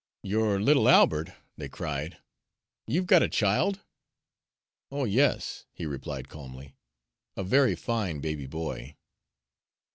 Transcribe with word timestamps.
"Your 0.23 0.59
little 0.59 0.89
Albert!" 0.89 1.29
they 1.57 1.69
cried. 1.69 2.17
"You've 2.87 3.05
got 3.05 3.21
a 3.21 3.29
child?" 3.29 3.81
"Oh, 4.89 5.03
yes," 5.03 5.67
he 5.75 5.85
replied 5.85 6.27
calmly, 6.27 6.75
"a 7.37 7.43
very 7.43 7.75
fine 7.75 8.19
baby 8.19 8.47
boy." 8.47 8.95